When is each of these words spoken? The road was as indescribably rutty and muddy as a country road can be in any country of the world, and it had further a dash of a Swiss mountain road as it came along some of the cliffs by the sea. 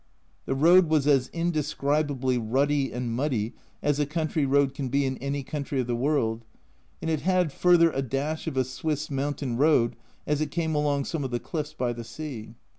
The 0.47 0.55
road 0.55 0.89
was 0.89 1.05
as 1.05 1.27
indescribably 1.31 2.35
rutty 2.39 2.91
and 2.91 3.13
muddy 3.13 3.53
as 3.83 3.99
a 3.99 4.07
country 4.07 4.47
road 4.47 4.73
can 4.73 4.89
be 4.89 5.05
in 5.05 5.15
any 5.19 5.43
country 5.43 5.79
of 5.79 5.85
the 5.85 5.95
world, 5.95 6.43
and 7.03 7.11
it 7.11 7.21
had 7.21 7.51
further 7.53 7.91
a 7.91 8.01
dash 8.01 8.47
of 8.47 8.57
a 8.57 8.63
Swiss 8.63 9.11
mountain 9.11 9.57
road 9.57 9.95
as 10.25 10.41
it 10.41 10.49
came 10.49 10.73
along 10.73 11.05
some 11.05 11.23
of 11.23 11.29
the 11.29 11.39
cliffs 11.39 11.73
by 11.73 11.93
the 11.93 12.03
sea. 12.03 12.55